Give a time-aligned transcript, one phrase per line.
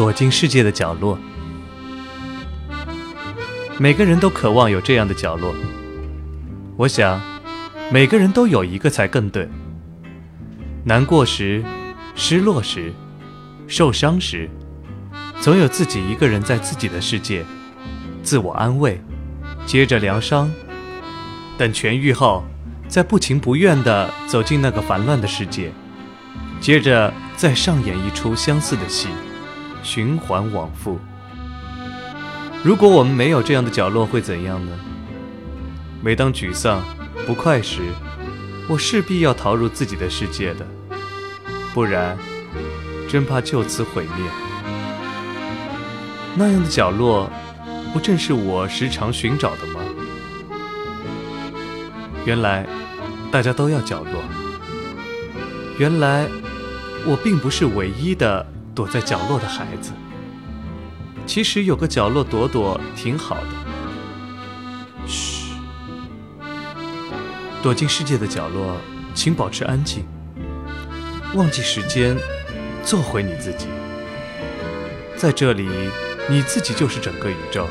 [0.00, 1.18] 躲进世界的角落。
[3.76, 5.54] 每个人都渴望有这样的角落。
[6.78, 7.20] 我想，
[7.92, 9.46] 每个人都有一个才更对。
[10.84, 11.62] 难过时，
[12.14, 12.94] 失落时，
[13.66, 14.48] 受伤时，
[15.38, 17.44] 总有自己一个人在自己的世界，
[18.22, 18.98] 自我安慰，
[19.66, 20.50] 接着疗伤，
[21.58, 22.42] 等痊愈后，
[22.88, 25.70] 再不情不愿地走进那个烦乱的世界，
[26.58, 29.08] 接着再上演一出相似的戏，
[29.82, 30.98] 循环往复。
[32.62, 34.72] 如果我们没有这样的角落，会怎样呢？
[36.02, 36.82] 每当沮丧、
[37.26, 37.80] 不快时，
[38.68, 40.66] 我势必要逃入自己的世界的，
[41.74, 42.16] 不然，
[43.08, 44.30] 真怕就此毁灭。
[46.36, 47.30] 那样的角落，
[47.92, 49.80] 不正是我时常寻找的吗？
[52.24, 52.66] 原来，
[53.32, 54.22] 大家都要角落。
[55.78, 56.28] 原来，
[57.06, 59.92] 我并不是唯一的躲在角落的孩子。
[61.26, 63.46] 其实有个角落躲躲挺好的。
[67.62, 68.76] 躲进世界的角落，
[69.14, 70.04] 请保持安静，
[71.34, 72.16] 忘记时间，
[72.82, 73.66] 做回你自己。
[75.14, 75.68] 在这里，
[76.28, 77.68] 你自己就是整个宇宙。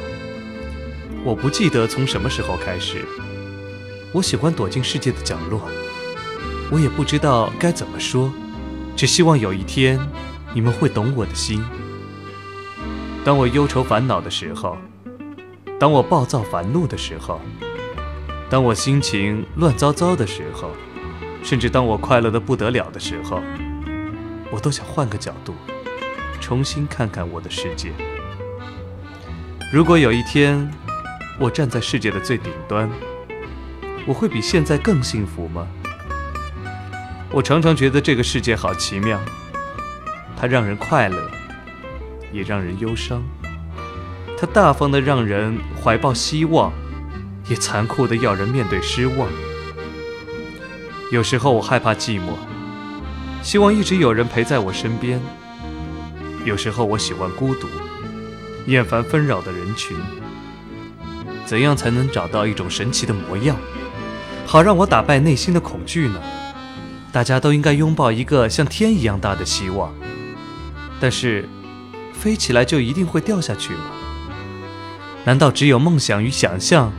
[1.24, 3.04] 我不记得从什么时候开始，
[4.14, 5.68] 我喜欢躲进世界的角落。
[6.72, 8.32] 我也不知道该怎么说，
[8.96, 10.00] 只希望有一天，
[10.54, 11.64] 你们会懂我的心。
[13.24, 14.78] 当我忧愁烦恼的时候，
[15.80, 17.40] 当我暴躁烦怒的时候。
[18.50, 20.72] 当我心情乱糟糟的时候，
[21.44, 23.44] 甚至当我快乐的不得了的时候，
[24.50, 25.54] 我都想换个角度，
[26.42, 27.92] 重新看看我的世界。
[29.72, 30.68] 如果有一天
[31.40, 32.90] 我站在世界的最顶端，
[34.08, 35.68] 我会比现在更幸福吗？
[37.32, 39.20] 我常常觉得这个世界好奇妙，
[40.40, 41.30] 它让人快乐，
[42.32, 43.22] 也让人忧伤，
[44.40, 46.72] 它大方的让人怀抱希望。
[47.50, 49.28] 也残酷的要人面对失望。
[51.12, 52.36] 有时候我害怕寂寞，
[53.42, 55.20] 希望一直有人陪在我身边。
[56.46, 57.68] 有时候我喜欢孤独，
[58.68, 59.98] 厌烦纷扰的人群。
[61.44, 63.56] 怎样才能找到一种神奇的模样，
[64.46, 66.22] 好让我打败内心的恐惧呢？
[67.12, 69.92] 大家都应该拥抱一个像天一样大的希望。
[71.00, 71.48] 但是，
[72.14, 73.92] 飞起来就一定会掉下去吗？
[75.26, 76.92] 难道只有梦想与想象？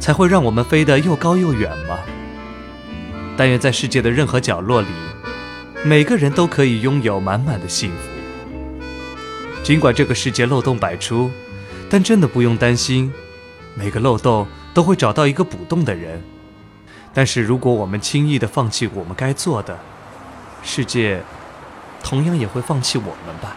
[0.00, 1.98] 才会让我们飞得又高又远吗？
[3.36, 4.86] 但愿在世界的任何角落里，
[5.84, 8.08] 每个人都可以拥有满满的幸福。
[9.64, 11.30] 尽管这个世界漏洞百出，
[11.90, 13.12] 但真的不用担心，
[13.74, 16.22] 每个漏洞都会找到一个补洞的人。
[17.12, 19.78] 但是如果我们轻易的放弃我们该做的，
[20.62, 21.20] 世界
[22.02, 23.56] 同样也会放弃我们吧。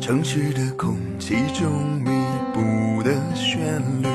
[0.00, 1.70] 城市的空气中
[2.02, 2.10] 弥
[2.54, 4.08] 补的旋律，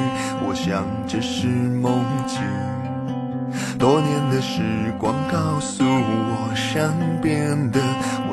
[0.47, 2.41] 我想这是梦境。
[3.77, 6.91] 多年的时光告诉我善
[7.21, 7.79] 变的，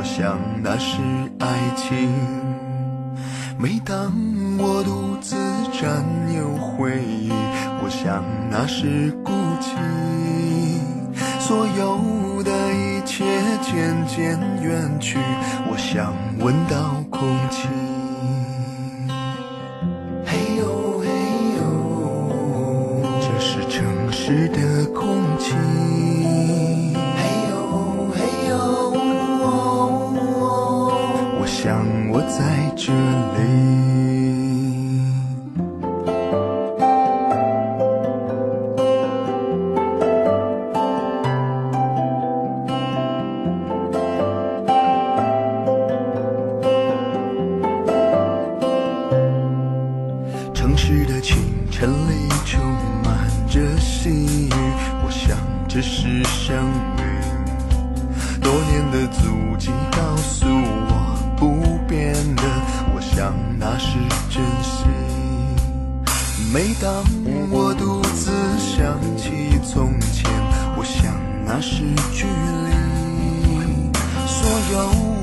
[0.00, 0.97] 我想那是
[1.41, 1.47] 爱
[1.77, 2.09] 情。
[3.59, 4.11] 每当
[4.56, 5.37] 我独自
[5.78, 6.03] 占
[6.34, 7.31] 有回忆，
[7.84, 9.77] 我想那是孤寂。
[11.39, 13.27] 所有的一切
[13.60, 15.19] 渐渐远去，
[15.71, 17.05] 我想闻到。
[17.10, 17.69] 空气，
[20.25, 21.05] 嘿呦嘿
[21.59, 21.60] 呦，
[23.21, 25.53] 这是城市的空气，
[50.71, 51.37] 城市的清
[51.69, 52.61] 晨里充
[53.03, 54.53] 满着细雨，
[55.05, 55.37] 我想
[55.67, 56.65] 这是相
[56.97, 57.01] 遇，
[58.41, 62.45] 多年的足迹告诉我不变的
[62.95, 64.87] 我想那是真心，
[66.53, 67.03] 每当
[67.51, 68.31] 我独自
[68.61, 70.31] 想起从前，
[70.77, 71.13] 我想
[71.45, 71.83] 那是
[72.15, 72.71] 距离。
[74.25, 75.20] 所有。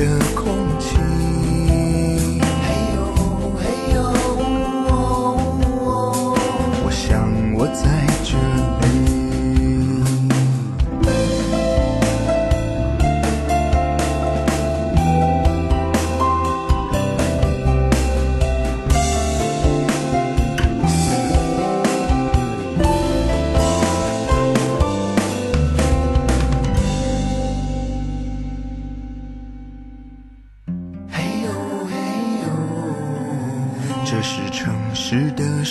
[0.00, 1.29] 的空气。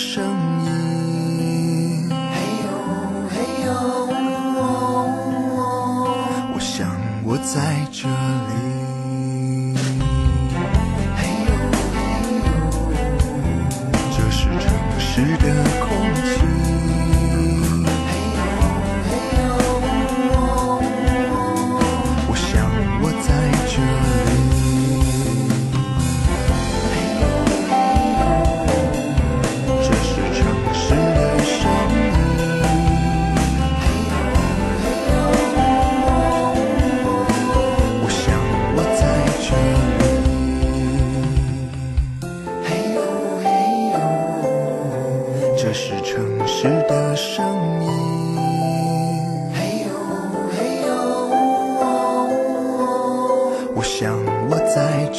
[0.00, 0.39] 生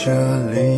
[0.03, 0.11] 这
[0.49, 0.70] 里。